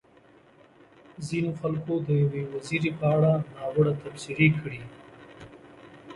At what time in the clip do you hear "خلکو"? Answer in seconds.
1.61-1.93